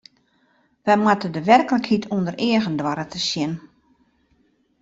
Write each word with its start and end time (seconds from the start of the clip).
Wy 0.85 0.93
moatte 1.03 1.27
de 1.35 1.41
werklikheid 1.49 2.03
ûnder 2.15 2.35
eagen 2.47 2.77
doare 2.79 3.05
te 3.11 3.19
sjen. 3.27 3.53